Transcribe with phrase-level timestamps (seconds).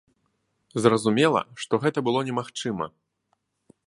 [0.85, 2.85] Зразумела, што гэта было немагчыма.